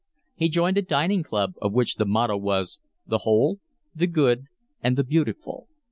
[0.33, 3.59] He joined a dining club of which the motto was, The Whole,
[3.93, 4.45] The Good,
[4.81, 5.67] and The Beautiful.